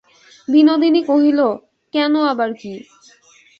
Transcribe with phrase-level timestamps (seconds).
[0.47, 1.39] বিনোদিনী কহিল,
[1.93, 2.73] কেন আবার কী।